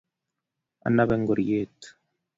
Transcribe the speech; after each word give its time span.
Anape 0.87 1.15
ngoryet 1.21 1.79